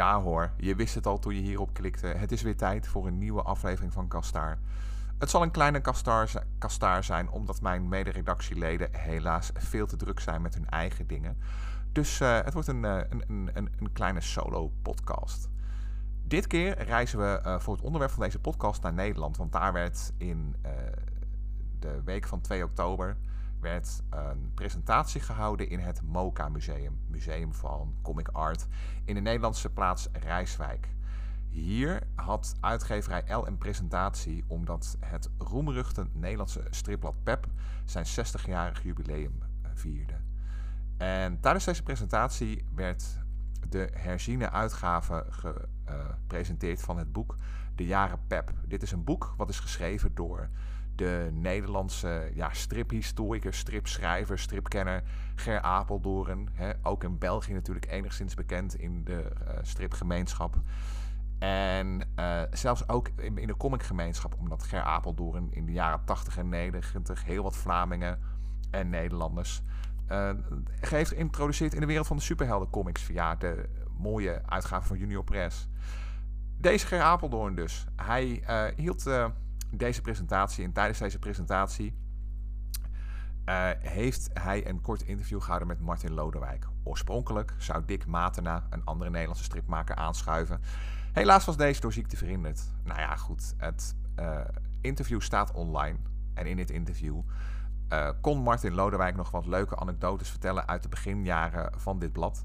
Ja 0.00 0.20
hoor, 0.20 0.50
je 0.56 0.74
wist 0.74 0.94
het 0.94 1.06
al 1.06 1.18
toen 1.18 1.34
je 1.34 1.40
hierop 1.40 1.72
klikte. 1.72 2.06
Het 2.06 2.32
is 2.32 2.42
weer 2.42 2.56
tijd 2.56 2.88
voor 2.88 3.06
een 3.06 3.18
nieuwe 3.18 3.42
aflevering 3.42 3.92
van 3.92 4.08
Kastaar. 4.08 4.58
Het 5.18 5.30
zal 5.30 5.42
een 5.42 5.50
kleine 5.50 5.80
kastaar, 6.58 7.04
zijn, 7.04 7.30
omdat 7.30 7.60
mijn 7.60 7.88
mederedactieleden 7.88 8.88
helaas 8.92 9.50
veel 9.54 9.86
te 9.86 9.96
druk 9.96 10.20
zijn 10.20 10.42
met 10.42 10.54
hun 10.54 10.68
eigen 10.68 11.06
dingen. 11.06 11.38
Dus 11.92 12.20
uh, 12.20 12.40
het 12.40 12.52
wordt 12.52 12.68
een, 12.68 12.82
uh, 12.82 13.00
een, 13.08 13.24
een, 13.28 13.68
een, 13.78 13.92
kleine 13.92 14.20
solo-podcast. 14.20 15.48
Dit 16.22 16.46
keer 16.46 16.82
reizen 16.82 17.18
we 17.18 17.40
uh, 17.46 17.58
voor 17.58 17.74
het 17.74 17.84
onderwerp 17.84 18.12
van 18.12 18.22
deze 18.22 18.38
podcast 18.38 18.82
naar 18.82 18.92
Nederland. 18.92 19.36
Want 19.36 19.52
daar 19.52 19.72
werd 19.72 20.12
in 20.16 20.56
de 21.78 22.02
week 22.04 22.26
van 22.26 22.40
2 22.40 22.64
oktober 22.64 23.16
werd 23.60 24.02
een 24.10 24.50
presentatie 24.54 25.20
gehouden 25.20 25.68
in 25.68 25.78
het 25.78 26.02
MOCA 26.02 26.48
Museum, 26.48 27.00
Museum 27.06 27.54
van 27.54 27.94
Comic 28.02 28.28
Art, 28.28 28.66
in 29.04 29.14
de 29.14 29.20
Nederlandse 29.20 29.70
plaats 29.70 30.08
Rijswijk. 30.12 30.88
Hier 31.48 32.02
had 32.14 32.56
uitgeverij 32.60 33.24
L 33.34 33.46
een 33.46 33.58
presentatie 33.58 34.44
omdat 34.46 34.96
het 35.00 35.30
roemruchte 35.38 36.06
Nederlandse 36.12 36.62
stripblad 36.70 37.14
PEP 37.22 37.46
zijn 37.84 38.06
60-jarig 38.06 38.82
jubileum 38.82 39.42
eh, 39.62 39.70
vierde. 39.74 40.14
En 40.96 41.40
tijdens 41.40 41.64
deze 41.64 41.82
presentatie 41.82 42.64
werd 42.74 43.18
de 43.68 43.88
herziene 43.92 44.50
uitgave 44.50 45.26
gepresenteerd 45.30 46.82
van 46.82 46.98
het 46.98 47.12
boek 47.12 47.36
De 47.74 47.86
Jaren 47.86 48.18
PEP. 48.26 48.52
Dit 48.66 48.82
is 48.82 48.92
een 48.92 49.04
boek 49.04 49.34
wat 49.36 49.48
is 49.48 49.60
geschreven 49.60 50.14
door 50.14 50.48
de 51.00 51.28
Nederlandse 51.32 52.30
ja, 52.34 52.48
striphistoricus, 52.52 53.58
stripschrijver, 53.58 54.38
stripkenner 54.38 55.02
Ger 55.34 55.60
Apeldoorn. 55.60 56.48
Hè, 56.52 56.70
ook 56.82 57.04
in 57.04 57.18
België 57.18 57.52
natuurlijk 57.52 57.90
enigszins 57.90 58.34
bekend 58.34 58.74
in 58.74 59.04
de 59.04 59.22
uh, 59.42 59.48
stripgemeenschap. 59.62 60.60
En 61.38 62.00
uh, 62.18 62.42
zelfs 62.50 62.88
ook 62.88 63.08
in, 63.16 63.38
in 63.38 63.46
de 63.46 63.56
comicgemeenschap, 63.56 64.34
omdat 64.38 64.62
Ger 64.62 64.82
Apeldoorn 64.82 65.52
in 65.52 65.66
de 65.66 65.72
jaren 65.72 66.04
80 66.04 66.38
en 66.38 66.48
90 66.48 67.24
heel 67.24 67.42
wat 67.42 67.56
Vlamingen 67.56 68.18
en 68.70 68.88
Nederlanders 68.88 69.62
uh, 70.10 70.30
heeft 70.80 71.10
geïntroduceerd 71.10 71.74
in 71.74 71.80
de 71.80 71.86
wereld 71.86 72.06
van 72.06 72.16
de 72.16 72.22
superheldencomics 72.22 73.02
via 73.02 73.36
de 73.36 73.68
mooie 73.98 74.42
uitgave 74.46 74.86
van 74.86 74.98
Junior 74.98 75.24
Press. 75.24 75.68
Deze 76.56 76.86
Ger 76.86 77.00
Apeldoorn 77.00 77.54
dus. 77.54 77.86
Hij 77.96 78.42
hield 78.76 79.06
deze 79.72 80.00
presentatie 80.00 80.64
en 80.64 80.72
tijdens 80.72 80.98
deze 80.98 81.18
presentatie 81.18 81.94
uh, 83.44 83.68
heeft 83.78 84.30
hij 84.32 84.68
een 84.68 84.80
kort 84.80 85.02
interview 85.02 85.40
gehouden 85.40 85.68
met 85.68 85.80
Martin 85.80 86.12
Lodewijk. 86.12 86.66
Oorspronkelijk 86.82 87.54
zou 87.58 87.84
Dick 87.86 88.06
Matena, 88.06 88.66
een 88.70 88.84
andere 88.84 89.10
Nederlandse 89.10 89.44
stripmaker, 89.44 89.94
aanschuiven. 89.96 90.60
Helaas 91.12 91.44
was 91.44 91.56
deze 91.56 91.80
door 91.80 91.92
ziekte 91.92 92.16
verhinderd. 92.16 92.60
Nou 92.84 93.00
ja, 93.00 93.16
goed. 93.16 93.54
Het 93.56 93.94
uh, 94.18 94.40
interview 94.80 95.20
staat 95.20 95.52
online. 95.52 95.98
En 96.34 96.46
in 96.46 96.56
dit 96.56 96.70
interview 96.70 97.20
uh, 97.92 98.10
kon 98.20 98.38
Martin 98.38 98.74
Lodewijk 98.74 99.16
nog 99.16 99.30
wat 99.30 99.46
leuke 99.46 99.76
anekdotes 99.76 100.30
vertellen 100.30 100.68
uit 100.68 100.82
de 100.82 100.88
beginjaren 100.88 101.72
van 101.76 101.98
dit 101.98 102.12
blad. 102.12 102.44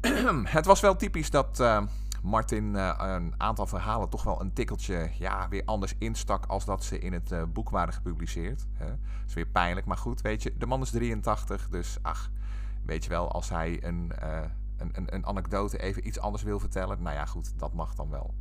het 0.44 0.66
was 0.66 0.80
wel 0.80 0.96
typisch 0.96 1.30
dat 1.30 1.60
Martin 2.22 2.74
uh, 2.74 2.94
een 2.98 3.34
aantal 3.36 3.66
verhalen 3.66 4.08
toch 4.08 4.22
wel 4.22 4.40
een 4.40 4.52
tikkeltje 4.52 5.10
ja, 5.18 5.48
weer 5.48 5.62
anders 5.64 5.94
instak 5.98 6.46
als 6.46 6.64
dat 6.64 6.84
ze 6.84 6.98
in 6.98 7.12
het 7.12 7.32
uh, 7.32 7.42
boek 7.52 7.70
waren 7.70 7.94
gepubliceerd. 7.94 8.66
Dat 8.78 8.88
is 9.26 9.34
weer 9.34 9.46
pijnlijk, 9.46 9.86
maar 9.86 9.96
goed, 9.96 10.20
weet 10.20 10.42
je, 10.42 10.56
de 10.56 10.66
man 10.66 10.80
is 10.80 10.90
83, 10.90 11.68
dus 11.68 11.98
ach, 12.02 12.30
weet 12.84 13.04
je 13.04 13.10
wel, 13.10 13.32
als 13.32 13.48
hij 13.48 13.84
een, 13.84 14.12
uh, 14.22 14.38
een, 14.76 14.90
een, 14.92 15.14
een, 15.14 15.26
anekdote 15.26 15.78
even 15.78 16.06
iets 16.06 16.18
anders 16.18 16.42
wil 16.42 16.60
vertellen, 16.60 17.02
nou 17.02 17.16
ja, 17.16 17.26
goed, 17.26 17.58
dat 17.58 17.72
mag 17.72 17.94
dan 17.94 18.10
wel. 18.10 18.34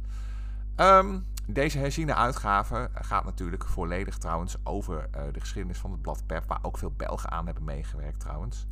Um, 0.76 1.26
deze 1.48 1.78
herziene 1.78 2.16
uitgave 2.16 2.90
gaat 2.94 3.26
natuurlijk 3.26 3.66
volledig 3.66 4.18
trouwens 4.18 4.56
over 4.64 5.10
de 5.32 5.40
geschiedenis 5.40 5.78
van 5.78 5.92
het 5.92 6.02
blad 6.02 6.24
PEP, 6.26 6.44
waar 6.48 6.60
ook 6.62 6.78
veel 6.78 6.94
Belgen 6.98 7.32
aan 7.32 7.46
hebben 7.46 7.64
meegewerkt 7.64 8.20
trouwens. 8.20 8.68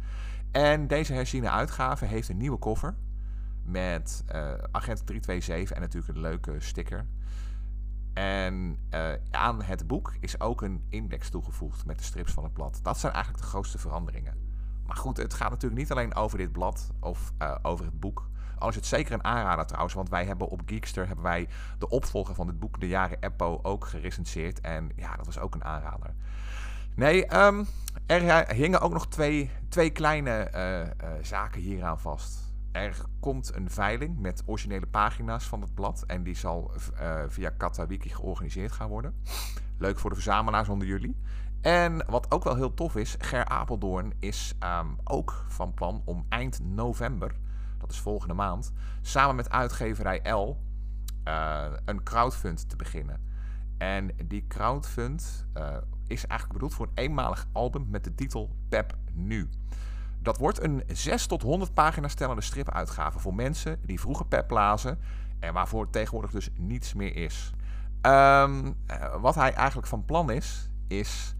En 0.51 0.87
deze 0.87 1.13
herziene 1.13 1.49
uitgave 1.49 2.05
heeft 2.05 2.29
een 2.29 2.37
nieuwe 2.37 2.57
koffer 2.57 2.95
met 3.67 4.23
uh, 4.35 4.53
Agent 4.71 5.05
327 5.05 5.75
en 5.75 5.81
natuurlijk 5.81 6.13
een 6.15 6.21
leuke 6.21 6.55
sticker. 6.59 7.05
En 8.13 8.77
uh, 8.93 9.09
aan 9.31 9.63
het 9.63 9.87
boek 9.87 10.13
is 10.19 10.39
ook 10.39 10.61
een 10.61 10.85
index 10.89 11.29
toegevoegd 11.29 11.85
met 11.85 11.97
de 11.97 12.03
strips 12.03 12.33
van 12.33 12.43
het 12.43 12.53
blad. 12.53 12.79
Dat 12.83 12.99
zijn 12.99 13.13
eigenlijk 13.13 13.43
de 13.43 13.49
grootste 13.49 13.77
veranderingen. 13.77 14.33
Maar 14.85 14.95
goed, 14.95 15.17
het 15.17 15.33
gaat 15.33 15.49
natuurlijk 15.49 15.81
niet 15.81 15.91
alleen 15.91 16.15
over 16.15 16.37
dit 16.37 16.51
blad 16.51 16.91
of 16.99 17.33
uh, 17.41 17.55
over 17.61 17.85
het 17.85 17.99
boek. 17.99 18.29
Al 18.57 18.69
is 18.69 18.75
het 18.75 18.85
zeker 18.85 19.13
een 19.13 19.23
aanrader 19.23 19.65
trouwens, 19.65 19.93
want 19.93 20.09
wij 20.09 20.25
hebben 20.25 20.47
op 20.47 20.61
Geekster 20.65 21.07
hebben 21.07 21.25
wij 21.25 21.47
de 21.77 21.89
opvolger 21.89 22.35
van 22.35 22.47
dit 22.47 22.59
boek, 22.59 22.79
De 22.79 22.87
Jaren 22.87 23.17
Eppo, 23.19 23.59
ook 23.61 23.85
gerecenseerd. 23.85 24.61
En 24.61 24.91
ja, 24.95 25.15
dat 25.15 25.25
was 25.25 25.39
ook 25.39 25.55
een 25.55 25.63
aanrader. 25.63 26.13
Nee, 26.95 27.37
um, 27.37 27.67
er 28.05 28.53
hingen 28.53 28.81
ook 28.81 28.93
nog 28.93 29.07
twee, 29.07 29.51
twee 29.69 29.89
kleine 29.89 30.51
uh, 31.03 31.09
zaken 31.21 31.61
hieraan 31.61 31.99
vast. 31.99 32.46
Er 32.71 33.01
komt 33.19 33.55
een 33.55 33.69
veiling 33.69 34.19
met 34.19 34.43
originele 34.45 34.87
pagina's 34.87 35.45
van 35.45 35.61
het 35.61 35.73
blad. 35.73 36.03
En 36.07 36.23
die 36.23 36.35
zal 36.35 36.71
uh, 36.93 37.23
via 37.27 37.49
Katawiki 37.49 38.09
georganiseerd 38.09 38.71
gaan 38.71 38.89
worden. 38.89 39.13
Leuk 39.77 39.99
voor 39.99 40.09
de 40.09 40.15
verzamelaars 40.15 40.69
onder 40.69 40.87
jullie. 40.87 41.15
En 41.61 42.05
wat 42.07 42.31
ook 42.31 42.43
wel 42.43 42.55
heel 42.55 42.73
tof 42.73 42.95
is, 42.95 43.15
Ger 43.19 43.45
Apeldoorn 43.45 44.13
is 44.19 44.53
um, 44.63 44.97
ook 45.03 45.45
van 45.47 45.73
plan 45.73 46.01
om 46.05 46.25
eind 46.29 46.59
november, 46.63 47.31
dat 47.77 47.91
is 47.91 47.99
volgende 47.99 48.33
maand, 48.33 48.71
samen 49.01 49.35
met 49.35 49.49
uitgeverij 49.49 50.31
L 50.31 50.57
uh, 51.27 51.65
een 51.85 52.03
crowdfund 52.03 52.69
te 52.69 52.75
beginnen. 52.75 53.21
En 53.77 54.11
die 54.25 54.47
crowdfund 54.47 55.47
uh, 55.57 55.77
is 56.07 56.25
eigenlijk 56.25 56.53
bedoeld 56.53 56.73
voor 56.73 56.85
een 56.85 57.03
eenmalig 57.03 57.47
album 57.51 57.87
met 57.89 58.03
de 58.03 58.15
titel 58.15 58.55
Pep 58.69 58.95
Nu. 59.13 59.49
Dat 60.27 60.37
wordt 60.37 60.63
een 60.63 60.83
6 60.87 61.25
tot 61.25 61.41
100 61.41 61.73
pagina's 61.73 62.11
stellende 62.11 62.41
stripuitgave 62.41 63.19
voor 63.19 63.33
mensen 63.33 63.79
die 63.85 63.99
vroeger 63.99 64.25
pep 64.25 64.49
lazen 64.49 64.99
en 65.39 65.53
waarvoor 65.53 65.89
tegenwoordig 65.89 66.31
dus 66.31 66.49
niets 66.55 66.93
meer 66.93 67.15
is. 67.15 67.53
Um, 68.01 68.75
wat 69.19 69.35
hij 69.35 69.53
eigenlijk 69.53 69.87
van 69.87 70.05
plan 70.05 70.31
is, 70.31 70.69
is 70.87 71.35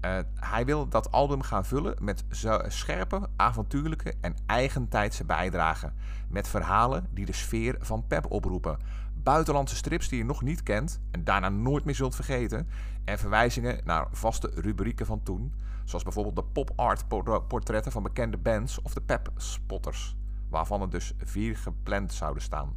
uh, 0.00 0.18
hij 0.34 0.64
wil 0.64 0.88
dat 0.88 1.12
album 1.12 1.42
gaan 1.42 1.64
vullen 1.64 1.96
met 2.00 2.24
scherpe, 2.66 3.28
avontuurlijke 3.36 4.14
en 4.20 4.36
eigentijdse 4.46 5.24
bijdragen. 5.24 5.94
Met 6.28 6.48
verhalen 6.48 7.06
die 7.10 7.26
de 7.26 7.32
sfeer 7.32 7.76
van 7.80 8.06
Pep 8.06 8.30
oproepen. 8.30 8.78
Buitenlandse 9.26 9.76
strips 9.76 10.08
die 10.08 10.18
je 10.18 10.24
nog 10.24 10.42
niet 10.42 10.62
kent 10.62 11.00
en 11.10 11.24
daarna 11.24 11.48
nooit 11.48 11.84
meer 11.84 11.94
zult 11.94 12.14
vergeten. 12.14 12.68
En 13.04 13.18
verwijzingen 13.18 13.80
naar 13.84 14.06
vaste 14.12 14.50
rubrieken 14.54 15.06
van 15.06 15.22
toen. 15.22 15.54
Zoals 15.84 16.04
bijvoorbeeld 16.04 16.36
de 16.36 16.44
pop-art 16.52 17.08
portretten 17.48 17.92
van 17.92 18.02
bekende 18.02 18.36
bands 18.36 18.82
of 18.82 18.94
de 18.94 19.00
pep-spotters. 19.00 20.16
Waarvan 20.48 20.80
er 20.80 20.90
dus 20.90 21.12
vier 21.24 21.56
gepland 21.56 22.12
zouden 22.12 22.42
staan. 22.42 22.74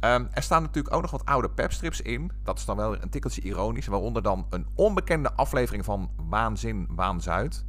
Um, 0.00 0.28
er 0.32 0.42
staan 0.42 0.62
natuurlijk 0.62 0.94
ook 0.94 1.02
nog 1.02 1.10
wat 1.10 1.24
oude 1.24 1.50
pepstrips 1.50 2.00
in. 2.00 2.30
Dat 2.42 2.58
is 2.58 2.64
dan 2.64 2.76
wel 2.76 3.02
een 3.02 3.10
tikkeltje 3.10 3.42
ironisch. 3.42 3.86
Waaronder 3.86 4.22
dan 4.22 4.46
een 4.50 4.66
onbekende 4.74 5.32
aflevering 5.32 5.84
van 5.84 6.10
Waanzin 6.28 6.86
Waanzuid. 6.90 7.64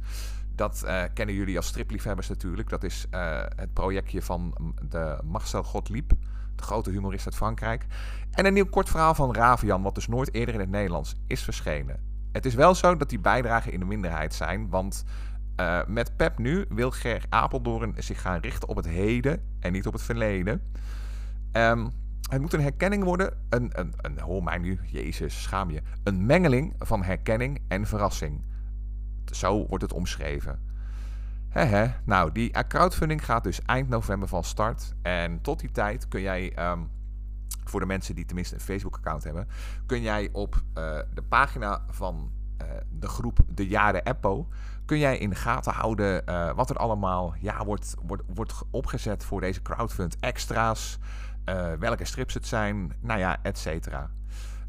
Dat 0.60 0.82
uh, 0.84 1.02
kennen 1.14 1.34
jullie 1.34 1.56
als 1.56 1.66
stripliefhebbers 1.66 2.28
natuurlijk. 2.28 2.68
Dat 2.68 2.84
is 2.84 3.06
uh, 3.14 3.40
het 3.56 3.72
projectje 3.72 4.22
van 4.22 4.74
de 4.88 5.18
Marcel 5.24 5.62
Gottlieb. 5.62 6.12
De 6.56 6.62
grote 6.62 6.90
humorist 6.90 7.24
uit 7.24 7.34
Frankrijk. 7.34 7.86
En 8.30 8.46
een 8.46 8.52
nieuw 8.52 8.66
kort 8.66 8.88
verhaal 8.88 9.14
van 9.14 9.34
Ravian. 9.34 9.82
Wat 9.82 9.94
dus 9.94 10.08
nooit 10.08 10.34
eerder 10.34 10.54
in 10.54 10.60
het 10.60 10.70
Nederlands 10.70 11.16
is 11.26 11.42
verschenen. 11.42 12.00
Het 12.32 12.46
is 12.46 12.54
wel 12.54 12.74
zo 12.74 12.96
dat 12.96 13.08
die 13.08 13.18
bijdragen 13.18 13.72
in 13.72 13.80
de 13.80 13.86
minderheid 13.86 14.34
zijn. 14.34 14.68
Want 14.68 15.04
uh, 15.60 15.80
met 15.86 16.16
Pep 16.16 16.38
nu 16.38 16.64
wil 16.68 16.90
Ger 16.90 17.24
Apeldoorn 17.28 17.94
zich 17.98 18.20
gaan 18.20 18.40
richten 18.40 18.68
op 18.68 18.76
het 18.76 18.86
heden 18.86 19.42
en 19.60 19.72
niet 19.72 19.86
op 19.86 19.92
het 19.92 20.02
verleden. 20.02 20.62
Um, 21.52 21.90
het 22.30 22.40
moet 22.40 22.52
een 22.52 22.62
herkenning 22.62 23.04
worden, 23.04 23.32
een, 23.48 23.70
een, 23.72 23.92
een, 23.96 24.20
hoor 24.20 24.42
mij 24.42 24.58
nu, 24.58 24.80
jezus, 24.86 25.42
schaam 25.42 25.70
je. 25.70 25.82
Een 26.04 26.26
mengeling 26.26 26.74
van 26.78 27.02
herkenning 27.02 27.60
en 27.68 27.86
verrassing. 27.86 28.48
Zo 29.32 29.66
wordt 29.66 29.82
het 29.82 29.92
omschreven. 29.92 30.68
Hehe, 31.48 31.94
nou, 32.04 32.32
die 32.32 32.52
crowdfunding 32.68 33.24
gaat 33.24 33.44
dus 33.44 33.62
eind 33.62 33.88
november 33.88 34.28
van 34.28 34.44
start. 34.44 34.94
En 35.02 35.40
tot 35.40 35.60
die 35.60 35.70
tijd 35.70 36.08
kun 36.08 36.20
jij 36.20 36.70
um, 36.70 36.90
voor 37.64 37.80
de 37.80 37.86
mensen 37.86 38.14
die 38.14 38.24
tenminste 38.24 38.54
een 38.54 38.60
Facebook-account 38.60 39.24
hebben, 39.24 39.48
kun 39.86 40.02
jij 40.02 40.28
op 40.32 40.54
uh, 40.54 40.98
de 41.14 41.22
pagina 41.28 41.84
van 41.88 42.32
uh, 42.62 42.68
de 42.88 43.08
groep 43.08 43.38
De 43.48 43.68
Jaren 43.68 44.04
Eppo, 44.04 44.48
kun 44.84 44.98
jij 44.98 45.18
in 45.18 45.30
de 45.30 45.36
gaten 45.36 45.72
houden 45.72 46.24
wat 46.54 46.70
er 46.70 46.76
allemaal 46.76 47.34
ja, 47.40 47.64
wordt, 47.64 47.94
wordt, 48.02 48.22
wordt 48.34 48.54
opgezet 48.70 49.24
voor 49.24 49.40
deze 49.40 49.62
crowdfund. 49.62 50.16
Extra's, 50.20 50.98
welke 51.78 52.04
strips 52.04 52.34
het 52.34 52.46
zijn, 52.46 52.92
nou 53.00 53.18
ja, 53.18 53.38
et 53.42 53.58
cetera. 53.58 54.10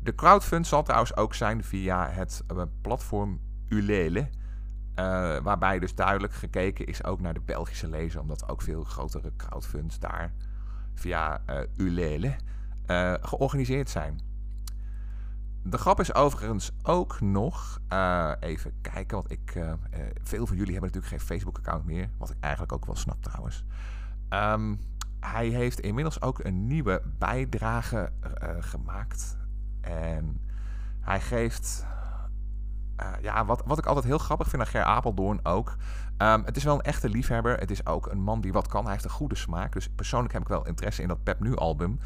De 0.04 0.16
crowdfund 0.16 0.68
zal 0.68 0.84
trouwens 0.84 1.16
ook 1.16 1.34
zijn 1.34 1.64
via 1.64 2.10
het 2.10 2.44
platform 2.82 3.40
Ulele. 3.70 4.30
Waarbij 5.44 5.80
dus 5.80 5.96
duidelijk 5.96 6.34
gekeken 6.34 6.86
is 6.86 7.04
ook 7.04 7.22
naar 7.22 7.34
de 7.34 7.42
Belgische 7.42 7.90
lezer, 7.90 8.22
omdat 8.22 8.50
ook 8.50 8.62
veel 8.62 8.84
grotere 8.84 9.32
crowdfunds 9.38 10.00
daar 10.00 10.34
via 10.94 11.42
uh, 11.50 11.60
Ulele 11.78 12.36
georganiseerd 13.22 13.90
zijn. 13.90 14.20
De 15.64 15.78
grap 15.78 16.00
is 16.00 16.14
overigens 16.14 16.72
ook 16.84 17.22
nog, 17.22 17.80
even 18.40 18.74
kijken, 18.82 19.18
want 19.18 19.32
ik, 19.32 19.54
veel 20.24 20.48
van 20.48 20.56
jullie 20.56 20.72
hebben 20.72 20.92
natuurlijk 20.92 21.08
geen 21.08 21.28
Facebook-account 21.28 21.86
meer, 21.86 22.10
wat 22.18 22.30
ik 22.30 22.38
eigenlijk 22.40 22.74
ook 22.74 22.86
wel 22.86 22.96
snap 22.96 23.24
trouwens. 23.24 23.64
Um, 24.30 24.80
hij 25.20 25.48
heeft 25.48 25.80
inmiddels 25.80 26.22
ook 26.22 26.44
een 26.44 26.68
nieuwe 26.68 27.02
bijdrage 27.18 28.12
gemaakt. 28.60 29.38
En 29.82 30.42
hij 31.00 31.22
geeft 31.22 31.86
ja, 33.22 33.46
wat, 33.46 33.62
wat 33.66 33.78
ik 33.78 33.86
altijd 33.86 34.06
heel 34.06 34.18
grappig 34.18 34.50
vind 34.50 34.62
aan 34.62 34.68
Ger 34.68 34.84
Apeldoorn 34.84 35.40
ook. 35.46 35.76
Um, 36.18 36.44
het 36.46 36.58
is 36.58 36.64
wel 36.64 36.76
een 36.76 36.82
echte 36.82 37.10
liefhebber. 37.10 37.58
Het 37.58 37.72
is 37.72 37.86
ook 37.86 38.08
een 38.08 38.22
man 38.22 38.42
die 38.42 38.54
wat 38.54 38.68
kan. 38.68 38.84
Hij 38.84 38.92
heeft 38.92 39.04
een 39.04 39.10
goede 39.10 39.36
smaak. 39.36 39.74
Dus 39.74 39.90
persoonlijk 39.90 40.34
heb 40.34 40.42
ik 40.42 40.48
wel 40.48 40.66
interesse 40.66 41.02
in 41.02 41.08
dat 41.08 41.24
Pep 41.24 41.40
Nu 41.40 41.56
album. 41.56 42.00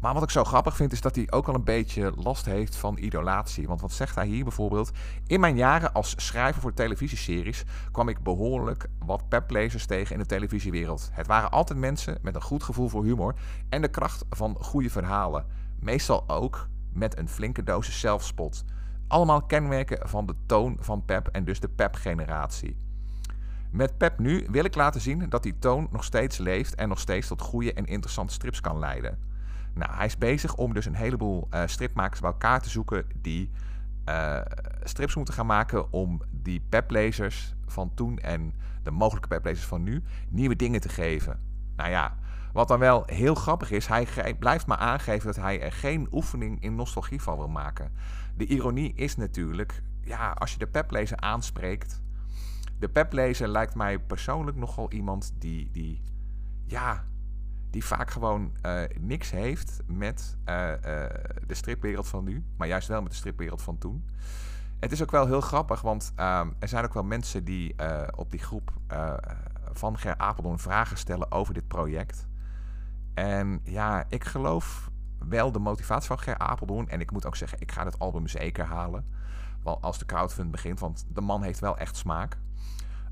Maar 0.00 0.14
wat 0.14 0.22
ik 0.22 0.30
zo 0.30 0.44
grappig 0.44 0.76
vind 0.76 0.92
is 0.92 1.00
dat 1.00 1.14
hij 1.14 1.30
ook 1.30 1.48
al 1.48 1.54
een 1.54 1.64
beetje 1.64 2.12
last 2.16 2.44
heeft 2.44 2.76
van 2.76 2.98
idolatie. 2.98 3.66
Want 3.66 3.80
wat 3.80 3.92
zegt 3.92 4.14
hij 4.14 4.26
hier 4.26 4.44
bijvoorbeeld? 4.44 4.90
In 5.26 5.40
mijn 5.40 5.56
jaren 5.56 5.92
als 5.92 6.14
schrijver 6.16 6.60
voor 6.60 6.74
televisieseries 6.74 7.64
kwam 7.90 8.08
ik 8.08 8.22
behoorlijk 8.22 8.88
wat 8.98 9.28
peplezers 9.28 9.86
tegen 9.86 10.12
in 10.12 10.20
de 10.20 10.26
televisiewereld. 10.26 11.10
Het 11.12 11.26
waren 11.26 11.50
altijd 11.50 11.78
mensen 11.78 12.18
met 12.22 12.34
een 12.34 12.42
goed 12.42 12.62
gevoel 12.62 12.88
voor 12.88 13.04
humor 13.04 13.34
en 13.68 13.82
de 13.82 13.88
kracht 13.88 14.24
van 14.30 14.56
goede 14.60 14.90
verhalen. 14.90 15.46
Meestal 15.80 16.28
ook 16.28 16.68
met 16.92 17.18
een 17.18 17.28
flinke 17.28 17.62
dosis 17.62 18.00
zelfspot. 18.00 18.64
Allemaal 19.14 19.42
kenmerken 19.42 20.08
van 20.08 20.26
de 20.26 20.34
toon 20.46 20.76
van 20.80 21.04
Pep 21.04 21.28
en 21.28 21.44
dus 21.44 21.60
de 21.60 21.68
Pep-generatie. 21.68 22.76
Met 23.70 23.96
Pep 23.98 24.18
nu 24.18 24.46
wil 24.50 24.64
ik 24.64 24.74
laten 24.74 25.00
zien 25.00 25.28
dat 25.28 25.42
die 25.42 25.58
toon 25.58 25.88
nog 25.90 26.04
steeds 26.04 26.38
leeft 26.38 26.74
en 26.74 26.88
nog 26.88 26.98
steeds 26.98 27.28
tot 27.28 27.40
goede 27.40 27.72
en 27.72 27.86
interessante 27.86 28.32
strips 28.32 28.60
kan 28.60 28.78
leiden. 28.78 29.18
Nou, 29.74 29.92
hij 29.94 30.06
is 30.06 30.18
bezig 30.18 30.54
om 30.54 30.74
dus 30.74 30.86
een 30.86 30.94
heleboel 30.94 31.48
uh, 31.50 31.62
stripmakers 31.66 32.20
bij 32.20 32.30
elkaar 32.30 32.60
te 32.60 32.70
zoeken 32.70 33.06
die 33.20 33.50
uh, 34.08 34.40
strips 34.82 35.14
moeten 35.14 35.34
gaan 35.34 35.46
maken 35.46 35.92
om 35.92 36.22
die 36.30 36.62
Pep-lezers 36.68 37.54
van 37.66 37.94
toen 37.94 38.18
en 38.18 38.54
de 38.82 38.90
mogelijke 38.90 39.28
Pep-lezers 39.28 39.66
van 39.66 39.82
nu 39.82 40.02
nieuwe 40.28 40.56
dingen 40.56 40.80
te 40.80 40.88
geven. 40.88 41.40
Nou 41.76 41.90
ja, 41.90 42.16
wat 42.52 42.68
dan 42.68 42.78
wel 42.78 43.02
heel 43.06 43.34
grappig 43.34 43.70
is, 43.70 43.86
hij 43.86 44.34
blijft 44.38 44.66
maar 44.66 44.78
aangeven 44.78 45.26
dat 45.26 45.36
hij 45.36 45.60
er 45.60 45.72
geen 45.72 46.08
oefening 46.12 46.62
in 46.62 46.74
nostalgie 46.74 47.22
van 47.22 47.36
wil 47.36 47.48
maken. 47.48 47.92
De 48.36 48.46
ironie 48.46 48.92
is 48.94 49.16
natuurlijk, 49.16 49.82
ja, 50.00 50.30
als 50.30 50.52
je 50.52 50.58
de 50.58 50.66
peplezer 50.66 51.16
aanspreekt. 51.16 52.02
De 52.78 52.88
peplezer 52.88 53.48
lijkt 53.48 53.74
mij 53.74 53.98
persoonlijk 53.98 54.56
nogal 54.56 54.92
iemand 54.92 55.34
die, 55.38 55.70
die 55.70 56.02
ja, 56.66 57.04
die 57.70 57.84
vaak 57.84 58.10
gewoon 58.10 58.52
uh, 58.66 58.82
niks 59.00 59.30
heeft 59.30 59.82
met 59.86 60.36
uh, 60.48 60.70
uh, 60.70 60.76
de 61.46 61.54
stripwereld 61.54 62.08
van 62.08 62.24
nu, 62.24 62.44
maar 62.56 62.68
juist 62.68 62.88
wel 62.88 63.02
met 63.02 63.10
de 63.10 63.16
stripwereld 63.16 63.62
van 63.62 63.78
toen. 63.78 64.04
Het 64.80 64.92
is 64.92 65.02
ook 65.02 65.10
wel 65.10 65.26
heel 65.26 65.40
grappig, 65.40 65.80
want 65.80 66.12
ehm, 66.16 66.50
er 66.58 66.68
zijn 66.68 66.84
ook 66.84 66.94
wel 66.94 67.04
mensen 67.04 67.44
die 67.44 67.74
op 68.16 68.30
die 68.30 68.40
groep 68.40 68.72
van 69.78 69.98
Ger 69.98 70.16
Apeldoorn 70.16 70.58
vragen 70.58 70.96
stellen 70.96 71.32
over 71.32 71.54
dit 71.54 71.68
project. 71.68 72.26
En 73.14 73.60
ja, 73.64 74.04
ik 74.08 74.24
geloof 74.24 74.90
wel 75.28 75.52
de 75.52 75.58
motivatie 75.58 76.06
van 76.06 76.18
Ger 76.18 76.38
Apeldoorn. 76.38 76.88
En 76.88 77.00
ik 77.00 77.10
moet 77.10 77.26
ook 77.26 77.36
zeggen, 77.36 77.60
ik 77.60 77.72
ga 77.72 77.84
het 77.84 77.98
album 77.98 78.26
zeker 78.26 78.64
halen. 78.64 79.06
Wel 79.62 79.80
als 79.80 79.98
de 79.98 80.06
crowdfund 80.06 80.50
begint, 80.50 80.80
want 80.80 81.06
de 81.08 81.20
man 81.20 81.42
heeft 81.42 81.60
wel 81.60 81.78
echt 81.78 81.96
smaak. 81.96 82.36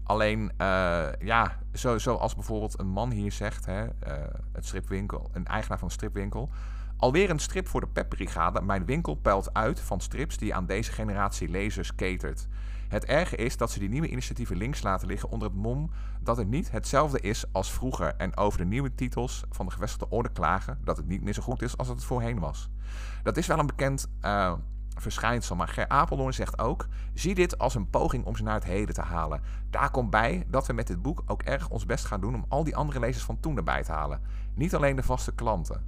Alleen, 0.03 0.53
uh, 0.59 1.09
ja, 1.19 1.59
zo, 1.73 1.99
zoals 1.99 2.35
bijvoorbeeld 2.35 2.79
een 2.79 2.89
man 2.89 3.11
hier 3.11 3.33
zegt, 3.33 3.67
hè, 3.67 3.85
uh, 3.85 3.91
het 4.53 4.67
stripwinkel, 4.67 5.31
een 5.33 5.47
eigenaar 5.47 5.79
van 5.79 5.89
een 5.89 5.95
stripwinkel. 5.95 6.51
Alweer 6.97 7.31
een 7.31 7.39
strip 7.39 7.69
voor 7.69 7.81
de 7.81 7.87
Pepbrigade. 7.87 8.63
Mijn 8.63 8.85
winkel 8.85 9.15
peilt 9.15 9.55
uit 9.55 9.81
van 9.81 10.01
strips 10.01 10.37
die 10.37 10.55
aan 10.55 10.67
deze 10.67 10.93
generatie 10.93 11.49
lezers 11.49 11.95
catert. 11.95 12.49
Het 12.93 13.05
erge 13.05 13.37
is 13.37 13.57
dat 13.57 13.71
ze 13.71 13.79
die 13.79 13.89
nieuwe 13.89 14.09
initiatieven 14.09 14.57
links 14.57 14.83
laten 14.83 15.09
liggen 15.09 15.29
onder 15.29 15.49
het 15.49 15.57
mom 15.57 15.91
dat 16.21 16.37
het 16.37 16.49
niet 16.49 16.71
hetzelfde 16.71 17.21
is 17.21 17.45
als 17.53 17.73
vroeger 17.73 18.15
en 18.17 18.37
over 18.37 18.59
de 18.59 18.65
nieuwe 18.65 18.95
titels 18.95 19.45
van 19.51 19.67
de 19.67 19.73
gevestigde 19.73 20.09
orde 20.09 20.33
klagen 20.33 20.79
dat 20.85 20.97
het 20.97 21.07
niet 21.07 21.23
meer 21.23 21.33
zo 21.33 21.43
goed 21.43 21.63
is 21.63 21.77
als 21.77 21.89
het 21.89 22.05
voorheen 22.05 22.39
was. 22.39 22.71
Dat 23.23 23.37
is 23.37 23.47
wel 23.47 23.59
een 23.59 23.67
bekend 23.67 24.09
uh, 24.23 24.53
verschijnsel, 24.97 25.57
maar 25.57 25.69
Ger 25.69 25.89
Apeldoorn 25.89 26.35
zegt 26.35 26.59
ook: 26.59 26.87
zie 27.15 27.35
dit 27.35 27.59
als 27.59 27.75
een 27.75 27.91
poging 27.91 28.25
om 28.25 28.37
ze 28.37 28.43
naar 28.43 28.55
het 28.55 28.65
heden 28.65 28.95
te 28.95 29.03
halen. 29.03 29.41
Daar 29.71 29.91
komt 29.91 30.11
bij 30.11 30.47
dat 30.49 30.67
we 30.67 30.73
met 30.73 30.87
dit 30.87 31.03
boek 31.03 31.23
ook 31.27 31.43
erg 31.43 31.69
ons 31.69 31.87
best 31.87 32.05
gaan 32.05 32.21
doen 32.21 32.35
om 32.35 32.45
al 32.49 32.65
die 32.65 32.77
andere 32.77 33.01
lezers 33.01 33.25
van 33.25 33.41
toen 33.41 33.57
erbij 33.57 33.83
te 33.83 33.93
halen. 33.93 34.21
Niet 34.55 34.75
alleen 34.75 34.97
de 34.97 35.03
vaste 35.03 35.35
klanten. 35.35 35.85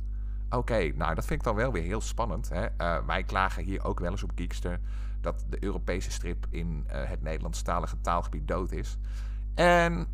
Oké, 0.51 0.93
nou 0.95 1.15
dat 1.15 1.27
vind 1.27 1.41
ik 1.41 1.47
dan 1.47 1.55
wel 1.55 1.73
weer 1.73 1.83
heel 1.83 2.01
spannend. 2.01 2.49
Hè? 2.49 2.63
Uh, 2.63 3.07
wij 3.07 3.23
klagen 3.23 3.65
hier 3.65 3.85
ook 3.85 4.01
wel 4.01 4.11
eens 4.11 4.23
op 4.23 4.33
Geekster 4.35 4.81
dat 5.25 5.45
de 5.49 5.65
Europese 5.65 6.11
strip 6.11 6.47
in 6.51 6.87
uh, 6.87 7.05
het 7.05 7.23
Nederlandstalige 7.23 8.01
taalgebied 8.01 8.49
dood 8.49 8.73
is. 8.73 8.99
En 9.55 10.07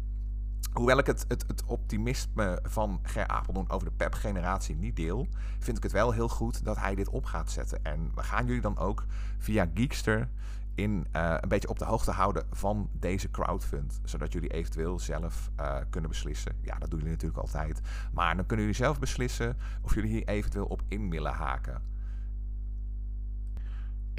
hoewel 0.72 0.98
ik 0.98 1.06
het, 1.06 1.24
het, 1.28 1.44
het 1.46 1.64
optimisme 1.64 2.58
van 2.62 3.00
Ger 3.02 3.26
Apeldoorn 3.26 3.70
over 3.70 3.88
de 3.88 3.94
PEP-generatie 3.96 4.76
niet 4.76 4.96
deel, 4.96 5.28
vind 5.58 5.76
ik 5.76 5.82
het 5.82 5.92
wel 5.92 6.12
heel 6.12 6.28
goed 6.28 6.64
dat 6.64 6.76
hij 6.76 6.94
dit 6.94 7.08
op 7.08 7.24
gaat 7.24 7.50
zetten. 7.50 7.84
En 7.84 8.10
we 8.14 8.22
gaan 8.22 8.46
jullie 8.46 8.60
dan 8.60 8.78
ook 8.78 9.04
via 9.38 9.70
Geekster 9.74 10.28
in 10.74 11.06
uh, 11.16 11.36
een 11.40 11.48
beetje 11.48 11.68
op 11.68 11.78
de 11.78 11.84
hoogte 11.84 12.10
houden 12.10 12.46
van 12.50 12.90
deze 12.92 13.30
crowdfund. 13.30 14.00
Zodat 14.04 14.32
jullie 14.32 14.52
eventueel 14.52 14.98
zelf 14.98 15.50
uh, 15.60 15.76
kunnen 15.90 16.10
beslissen. 16.10 16.56
Ja, 16.62 16.78
dat 16.78 16.90
doen 16.90 16.98
jullie 16.98 17.14
natuurlijk 17.14 17.40
altijd. 17.40 17.80
Maar 18.12 18.36
dan 18.36 18.46
kunnen 18.46 18.66
jullie 18.66 18.82
zelf 18.82 18.98
beslissen 18.98 19.56
of 19.82 19.94
jullie 19.94 20.10
hier 20.10 20.28
eventueel 20.28 20.66
op 20.66 20.82
in 20.88 21.10
willen 21.10 21.32
haken. 21.32 21.82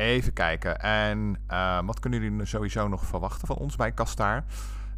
Even 0.02 0.34
kijken. 0.34 0.80
En 0.80 1.38
uh, 1.52 1.80
wat 1.86 2.00
kunnen 2.00 2.22
jullie 2.22 2.46
sowieso 2.46 2.88
nog 2.88 3.06
verwachten 3.06 3.48
van 3.48 3.56
ons 3.58 3.76
bij 3.76 3.92
Kastaar? 3.92 4.44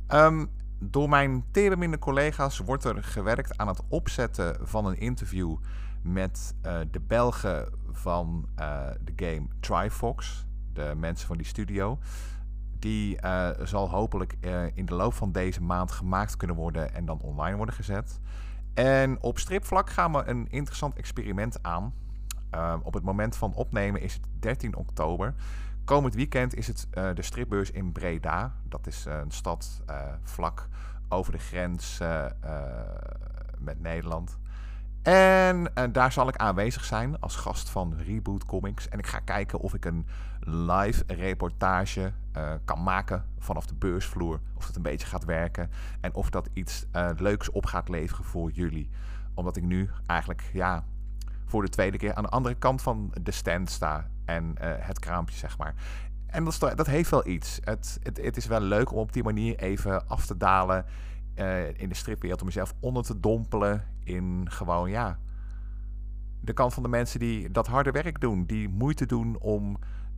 Um, 0.08 0.50
door 0.80 1.10
mijn 1.10 1.46
terenminder 1.52 2.00
collega's 2.00 2.58
wordt 2.58 2.84
er 2.84 3.04
gewerkt 3.04 3.58
aan 3.58 3.68
het 3.68 3.82
opzetten 3.88 4.68
van 4.68 4.86
een 4.86 5.00
interview 5.00 5.56
met 6.02 6.56
uh, 6.66 6.80
de 6.92 7.00
Belgen 7.00 7.74
van 7.92 8.48
uh, 8.60 8.88
de 9.02 9.14
game 9.16 9.48
Trifox, 9.60 10.46
de 10.74 10.94
mensen 10.98 11.28
van 11.28 11.38
die 11.38 11.46
studio. 11.46 12.00
Die 12.80 13.18
uh, 13.24 13.50
zal 13.64 13.90
hopelijk 13.90 14.38
in 14.74 14.86
de 14.86 14.94
loop 14.94 15.14
van 15.14 15.32
deze 15.32 15.62
maand 15.62 15.92
gemaakt 15.92 16.38
kunnen 16.38 16.56
worden 16.56 16.94
en 16.94 17.06
dan 17.06 17.22
online 17.22 17.58
worden 17.58 17.76
gezet. 17.76 18.20
En 18.74 19.22
op 19.22 19.40
stripvlak 19.40 19.90
gaan 19.90 20.12
we 20.12 20.24
een 20.26 20.48
interessant 20.50 20.96
experiment 20.96 21.64
aan. 21.64 21.94
Uh, 22.56 22.76
op 22.84 22.94
het 22.94 23.04
moment 23.04 23.36
van 23.36 23.54
opnemen 23.54 24.02
is 24.02 24.14
het 24.14 24.24
13 24.40 24.76
oktober. 24.76 25.34
Komend 25.86 26.14
weekend 26.14 26.56
is 26.56 26.68
het 26.68 26.88
uh, 26.94 27.10
de 27.14 27.22
stripbeurs 27.22 27.72
in 27.72 27.92
Breda. 27.92 28.54
Dat 28.64 28.88
is 28.88 29.06
uh, 29.08 29.18
een 29.18 29.32
stad 29.32 29.82
vlak 30.24 30.68
over 31.10 31.32
de 31.32 31.38
grens 31.38 32.00
met 33.58 33.82
Nederland. 33.82 34.38
En 35.02 35.72
daar 35.92 36.12
zal 36.12 36.28
ik 36.28 36.36
aanwezig 36.36 36.84
zijn 36.84 37.20
als 37.20 37.36
gast 37.36 37.70
van 37.70 37.96
Reboot 37.98 38.46
Comics. 38.46 38.90
En 38.90 39.00
ik 39.00 39.08
ga 39.08 39.20
kijken 39.20 39.60
of 39.60 39.74
ik 39.74 39.86
een 39.86 40.08
live 40.40 41.04
reportage 41.08 42.14
kan 42.66 42.84
maken 42.84 43.26
vanaf 43.40 43.66
de 43.66 43.76
beursvloer. 43.76 44.40
Of 44.54 44.68
het 44.68 44.76
een 44.76 44.82
beetje 44.82 45.08
gaat 45.08 45.26
werken. 45.26 45.70
En 46.02 46.14
of 46.14 46.30
dat 46.30 46.50
iets 46.54 46.86
leuks 47.18 47.52
op 47.52 47.66
gaat 47.66 47.90
leveren 47.90 48.26
voor 48.26 48.52
jullie. 48.52 48.90
Omdat 49.34 49.56
ik 49.56 49.64
nu 49.64 49.90
eigenlijk, 50.06 50.50
ja, 50.54 50.84
voor 51.46 51.62
de 51.62 51.70
tweede 51.70 51.98
keer 51.98 52.14
aan 52.14 52.24
de 52.24 52.30
andere 52.30 52.56
kant 52.56 52.82
van 52.82 53.14
de 53.22 53.32
stand 53.32 53.70
sta. 53.70 54.10
En 54.26 54.44
uh, 54.44 54.72
het 54.78 55.00
kraampje, 55.00 55.38
zeg 55.38 55.58
maar. 55.58 55.74
En 56.28 56.44
dat, 56.44 56.60
dat 56.76 56.88
heeft 56.88 57.10
wel 57.10 57.28
iets. 57.28 57.60
Het, 57.64 58.00
het, 58.04 58.18
het, 58.22 58.38
is 58.38 58.46
wel 58.46 58.62
leuk 58.62 58.92
om 58.92 58.98
op 58.98 59.14
die 59.14 59.24
manier 59.24 59.56
even 59.60 60.08
af 60.08 60.26
te 60.26 60.38
dalen 60.38 60.86
uh, 61.36 61.68
in 61.80 61.90
de 61.90 61.96
stripwereld. 61.96 62.42
Om 62.42 62.48
jezelf 62.48 62.74
onder 62.80 63.04
te 63.04 63.20
dompelen 63.20 63.86
in 64.04 64.46
gewoon, 64.50 64.90
ja... 64.90 65.20
De 66.40 66.54
kant 66.54 66.74
van 66.74 66.84
de 66.84 66.90
mensen 66.90 67.20
die 67.20 67.52
dat 67.52 67.68
harde 67.68 67.92
werk 67.92 68.22
doen. 68.22 68.46
Die 68.46 68.70
moeite 68.70 69.06
doen 69.06 69.38
om 69.40 69.78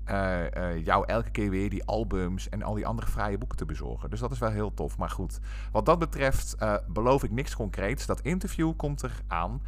uh, 0.09 0.85
jou 0.85 1.05
elke 1.05 1.29
keer 1.29 1.49
weer 1.49 1.69
die 1.69 1.85
albums 1.85 2.49
en 2.49 2.63
al 2.63 2.73
die 2.73 2.87
andere 2.87 3.07
vrije 3.07 3.37
boeken 3.37 3.57
te 3.57 3.65
bezorgen. 3.65 4.09
Dus 4.09 4.19
dat 4.19 4.31
is 4.31 4.39
wel 4.39 4.49
heel 4.49 4.73
tof. 4.73 4.97
Maar 4.97 5.09
goed, 5.09 5.39
wat 5.71 5.85
dat 5.85 5.99
betreft 5.99 6.55
beloof 6.87 7.23
ik 7.23 7.31
niks 7.31 7.55
concreets. 7.55 8.05
Dat 8.05 8.21
interview 8.21 8.73
komt 8.75 9.01
er 9.01 9.21
aan. 9.27 9.61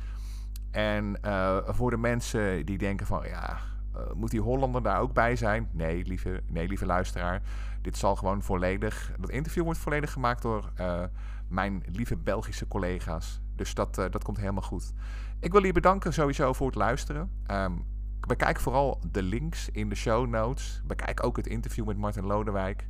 En 0.78 1.18
uh, 1.26 1.58
voor 1.66 1.90
de 1.90 1.98
mensen 1.98 2.66
die 2.66 2.78
denken 2.78 3.06
van 3.06 3.28
ja, 3.28 3.58
uh, 3.96 4.02
moet 4.14 4.32
die 4.32 4.42
Hollander 4.42 4.84
daar 4.84 5.00
ook 5.00 5.14
bij 5.14 5.36
zijn? 5.36 5.70
Nee, 5.72 6.06
lieve, 6.06 6.42
nee, 6.48 6.68
lieve 6.68 6.86
luisteraar. 6.86 7.42
Dit 7.82 7.98
zal 7.98 8.16
gewoon 8.16 8.44
volledig. 8.44 9.12
Dat 9.20 9.30
interview 9.30 9.64
wordt 9.64 9.80
volledig 9.80 10.12
gemaakt 10.12 10.42
door 10.42 10.72
uh, 10.80 11.04
mijn 11.48 11.84
lieve 11.92 12.16
Belgische 12.16 12.68
collega's. 12.68 13.42
Dus 13.56 13.74
dat, 13.74 13.96
dat 13.96 14.24
komt 14.24 14.38
helemaal 14.38 14.64
goed. 14.64 14.94
Ik 15.40 15.52
wil 15.52 15.66
je 15.66 15.72
bedanken 15.72 16.14
sowieso 16.14 16.54
voor 16.54 16.68
het 16.68 16.76
luisteren. 16.76 17.32
Bekijk 18.28 18.60
vooral 18.60 19.02
de 19.12 19.24
links 19.24 19.70
in 19.70 19.90
de 19.90 19.96
show 19.96 20.28
notes. 20.28 20.82
Bekijk 20.86 21.24
ook 21.24 21.38
het 21.38 21.48
interview 21.48 21.86
met 21.86 21.98
Martin 21.98 22.26
Lodewijk. 22.26 22.88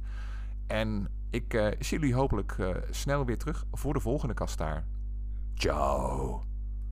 En 0.67 1.08
ik 1.29 1.75
zie 1.79 2.00
jullie 2.00 2.15
hopelijk 2.15 2.56
snel 2.89 3.25
weer 3.25 3.38
terug 3.38 3.65
voor 3.72 3.94
de 3.94 4.00
volgende 4.00 4.34
kast 4.34 4.58
daar. 4.58 4.86
Ciao. 5.56 6.47